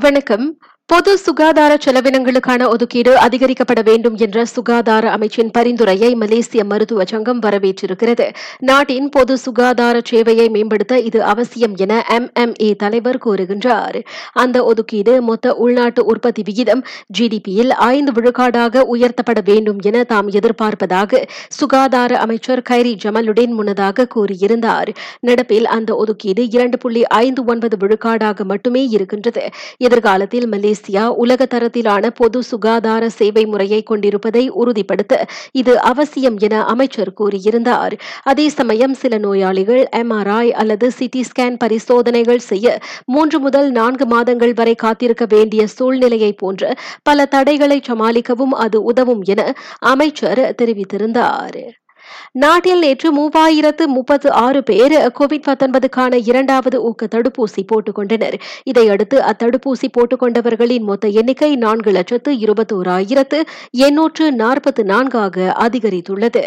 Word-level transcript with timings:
வணக்கம். 0.00 0.58
பொது 0.92 1.18
சுகாதார 1.18 1.78
செலவினங்களுக்கான 1.84 2.68
ஒதுக்கீடு 2.68 3.16
அதிகரிக்கப்பட 3.16 3.80
வேண்டும் 3.84 4.16
என்ற 4.16 4.44
சுகாதார 4.44 5.16
அமைச்சின் 5.16 5.50
பரிந்துரையை 5.52 6.14
மலேசிய 6.14 6.64
மருத்துவ 6.64 7.04
சங்கம் 7.04 7.42
வரவேற்றிருக்கிறது. 7.42 8.26
நாட்டின் 8.58 9.08
பொது 9.08 9.38
சுகாதார 9.38 10.00
சேவையை 10.10 10.46
மேம்படுத்த 10.50 10.98
இது 10.98 11.22
அவசியம் 11.22 11.74
என 11.76 12.04
எம்எம்ஏ 12.08 12.76
தலைவர் 12.76 13.18
கூறுகின்றார். 13.24 13.98
அந்த 14.32 14.64
ஒதுக்கீடு 14.64 15.22
மொத்த 15.22 15.54
உள்நாட்டு 15.54 16.04
உற்பத்தி 16.04 16.42
விகிதம் 16.42 16.82
ஜிடிபியில் 17.18 17.70
ஐந்து 17.70 18.12
விழுக்காடாக 18.12 18.84
உயர்த்தப்பட 18.94 19.42
வேண்டும் 19.44 19.78
என 19.82 20.04
தாம் 20.04 20.30
எதிர்பார்ப்பதாக 20.30 21.22
சுகாதார 21.48 22.18
அமைச்சர் 22.18 22.64
கைரி 22.70 22.96
ஜமலுடன் 23.04 23.54
முன்னதாக 23.60 24.08
கூறியிருந்தார். 24.16 24.88
நடப்பில் 25.26 25.64
அந்த 25.64 25.94
ஒதுக்கீடு 25.96 26.50
இரண்டு 26.50 26.78
புள்ளி 26.78 27.06
ஐந்து 27.06 27.44
ஒன்பது 27.44 27.76
விழுக்காடாக 27.76 28.42
மட்டுமே 28.44 28.86
இருக்கின்றது. 28.88 29.46
எதிர்காலத்தில் 29.76 30.48
மலேசிய 30.48 30.76
உலக 31.16 31.46
தரத்திலான 31.54 32.10
பொது 32.14 32.42
சுகாதார 32.42 33.08
சேவை 33.08 33.46
முறையை 33.46 33.82
கொண்டிருப்பதை 33.82 34.48
உறுதிப்படுத்த 34.48 35.26
இது 35.52 35.80
அவசியம் 35.80 36.38
என 36.38 36.64
அமைச்சர் 36.64 37.12
கூறியிருந்தார். 37.20 37.92
அதே 38.22 38.48
சமயம் 38.48 38.94
சில 38.94 39.18
நோயாளிகள் 39.18 39.82
எம்ஆர்ஐ 39.96 40.48
அல்லது 40.50 40.90
சிடி 40.98 41.24
ஸ்கேன் 41.30 41.56
பரிசோதனைகள் 41.56 42.38
செய்ய 42.38 42.78
மூன்று 43.04 43.40
முதல் 43.40 43.70
நான்கு 43.70 44.06
மாதங்கள் 44.06 44.54
வரை 44.54 44.74
காத்திருக்க 44.74 45.26
வேண்டிய 45.28 45.66
சூழ்நிலையை 45.66 46.32
போன்ற 46.32 46.74
பல 47.02 47.26
தடைகளை 47.26 47.80
சமாளிக்கவும் 47.88 48.56
அது 48.66 48.82
உதவும் 48.82 49.22
என 49.22 49.54
அமைச்சர் 49.78 50.54
தெரிவித்திருந்தார். 50.62 51.87
நாட்டில் 52.32 52.78
நேற்று 52.78 53.08
மூவாயிரத்து 53.18 53.86
முப்பத்து 53.86 54.32
ஆறு 54.32 54.62
பேர் 54.62 55.12
கோவிட் 55.20 55.48
பத்தொன்பதுக்கான 55.48 56.20
இரண்டாவது 56.24 56.82
ஊக்க 56.82 57.08
தடுப்பூசி 57.14 57.62
போட்டுக் 57.66 57.94
கொண்டனர் 57.94 58.36
இதையடுத்து 58.64 59.20
அத்தடுப்பூசி 59.20 59.88
போட்டுக் 59.92 60.22
கொண்டவர்களின் 60.22 60.82
மொத்த 60.82 61.08
எண்ணிக்கை 61.08 61.56
நான்கு 61.56 61.90
லட்சத்து 61.90 62.32
இருபத்தோராயிரத்து 62.32 63.40
எண்ணூற்று 63.70 64.32
நாற்பத்து 64.32 64.84
நான்காக 64.84 65.56
அதிகரித்துள்ளது. 65.58 66.44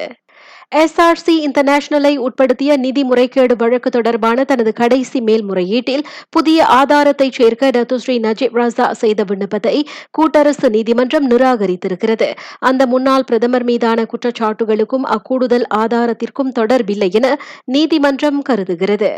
எஸ்ஆர்சி 0.71 1.33
இன்டர்நேஷனலை 1.45 2.11
உட்படுத்திய 2.17 2.77
நிதி 2.77 3.01
முறைகேடு 3.03 3.55
வழக்கு 3.55 3.89
தொடர்பான 3.89 4.43
தனது 4.43 4.73
கடைசி 4.73 5.19
மேல்முறையீட்டில் 5.21 6.03
புதிய 6.29 6.65
ஆதாரத்தை 6.65 7.27
சேர்க்க 7.31 7.71
டத்துஸ்ரீ 7.71 8.15
நஜீப் 8.19 8.55
ராசா 8.55 8.91
செய்த 8.91 9.23
விண்ணப்பத்தை 9.23 9.75
கூட்டரசு 10.17 10.69
நீதிமன்றம் 10.69 11.27
நிராகரித்திருக்கிறது. 11.29 12.29
அந்த 12.59 12.85
முன்னாள் 12.85 13.23
பிரதமர் 13.23 13.63
மீதான 13.63 14.05
குற்றச்சாட்டுகளுக்கும் 14.05 15.09
அக்கூடுதல் 15.17 15.67
ஆதாரத்திற்கும் 15.75 16.55
தொடர்பில்லை 16.59 17.11
என 17.11 17.35
நீதிமன்றம் 17.65 18.41
கருதுகிறது. 18.41 19.11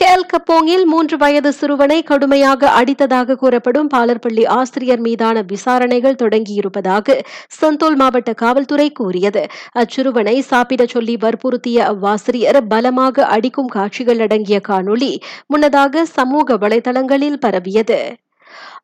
கேல் 0.00 0.26
கப்போங்கில் 0.26 0.84
மூன்று 0.84 1.16
வயது 1.16 1.52
சிறுவனை 1.52 2.02
கடுமையாக 2.02 2.70
அடித்ததாக 2.80 3.36
கூறப்படும் 3.36 3.88
பாலர்பள்ளி 3.94 4.44
ஆசிரியர் 4.46 5.00
மீதான 5.00 5.42
விசாரணைகள் 5.42 6.20
தொடங்கியிருப்பதாக 6.22 7.18
சந்தோல் 7.48 7.96
மாவட்ட 7.96 8.32
காவல்துறை 8.32 8.92
கூறியது. 8.92 9.42
அச்சிறுவனை 9.78 10.38
சாப்பிடச் 10.38 10.88
சொல்லி 10.88 11.16
வற்புறுத்திய 11.16 11.78
அவ்வாசிரியர் 11.84 12.60
பலமாக 12.66 13.26
அடிக்கும் 13.26 13.66
காட்சிகள் 13.66 14.18
அடங்கிய 14.18 14.60
காணொளி 14.68 15.12
முன்னதாக 15.46 16.04
சமூக 16.04 16.56
வலைதளங்களில் 16.56 17.40
பரவியது. 17.40 18.00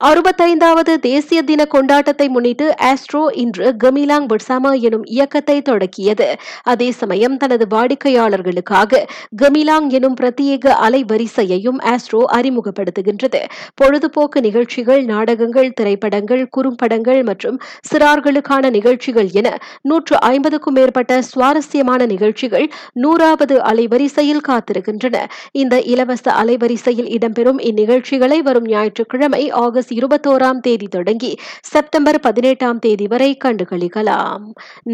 அறுபத்தைந்தாவது 0.04 0.92
தேசிய 1.00 1.42
தின 1.42 1.64
கொண்டாட்டத்தை 1.64 2.28
முன்னிட்டு 2.28 2.66
ஆஸ்ட்ரோ 2.88 3.22
இன்று 3.42 3.66
கமிலாங் 3.84 4.26
பட்சாமா 4.32 4.72
எனும் 4.80 5.04
இயக்கத்தை 5.04 5.62
தொடக்கியது. 5.62 6.28
அதே 6.62 6.88
சமயம் 6.90 7.36
தனது 7.36 7.66
வாடிக்கையாளர்களுக்காக 7.74 9.02
கமிலாங் 9.42 9.88
எனும் 9.90 10.16
பிரத்யேக 10.20 10.74
அலைவரிசையையும் 10.86 11.78
ஆஸ்ட்ரோ 11.92 12.20
அறிமுகப்படுத்துகின்றது. 12.38 13.40
பொழுதுபோக்கு 13.74 14.40
நிகழ்ச்சிகள் 14.40 15.04
நாடகங்கள் 15.04 15.70
திரைப்படங்கள் 15.70 16.44
குறும்படங்கள் 16.48 17.22
மற்றும் 17.22 17.58
சிறார்களுக்கான 17.90 18.70
நிகழ்ச்சிகள் 18.70 19.30
என 19.32 19.48
நூற்று 19.82 20.16
ஐம்பதுக்கும் 20.20 20.74
மேற்பட்ட 20.74 21.22
சுவாரஸ்யமான 21.22 22.06
நிகழ்ச்சிகள் 22.06 22.68
நூறாவது 22.92 23.56
அலைவரிசையில் 23.62 24.44
காத்திருக்கின்றன. 24.48 25.16
இந்த 25.52 25.74
இலவச 25.80 26.24
அலைவரிசையில் 26.42 27.10
இடம்பெறும் 27.18 27.60
இந்நிகழ்ச்சிகளை 27.70 28.38
வரும் 28.42 28.66
ஞாயிற்றுக்கிழமை 28.66 29.42
ஆகஸ்ட் 29.66 29.94
இருபத்தோராம் 29.94 30.62
தேதி 30.66 30.88
தொடங்கி 30.88 31.32
செப்டம்பர் 31.62 32.20
பதினெட்டாம் 32.20 32.78
தேதி 32.78 33.06
வரை 33.06 33.30
கண்டுகளிக்கலாம். 33.44 34.46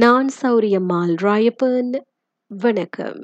நான் 0.02 0.30
சௌரியம்மாள் 0.42 1.14
ராயப்பன். 1.22 1.92
வணக்கம். 2.50 3.22